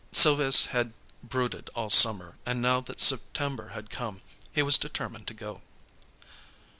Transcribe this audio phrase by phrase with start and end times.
[0.11, 5.35] Sylves' had brooded all summer, and now that September had come, he was determined to
[5.35, 5.61] go.